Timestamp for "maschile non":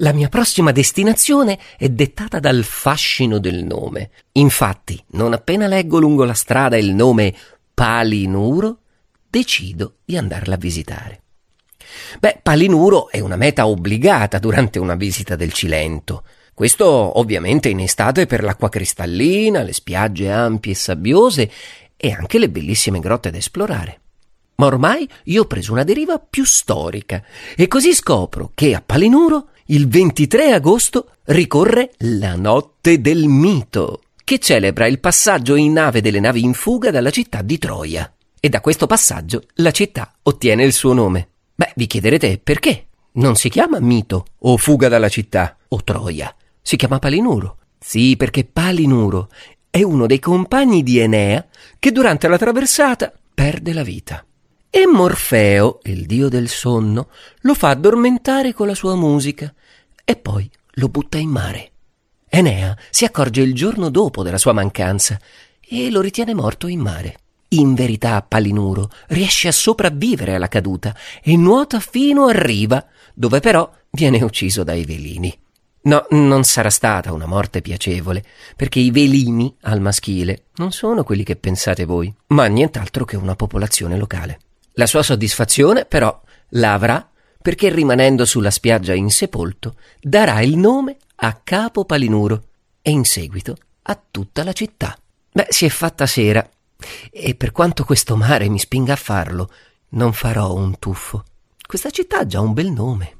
79.80-80.72